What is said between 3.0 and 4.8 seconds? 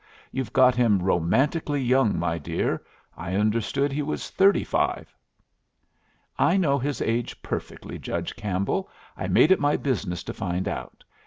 I understood he was thirty